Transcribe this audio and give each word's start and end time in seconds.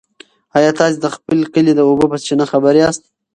ایا 0.57 0.71
تاسي 0.79 0.97
د 1.01 1.07
خپل 1.15 1.37
کلي 1.53 1.71
د 1.75 1.81
اوبو 1.87 2.05
په 2.11 2.17
چینه 2.25 2.45
خبر 2.51 2.73
یاست؟ 2.81 3.03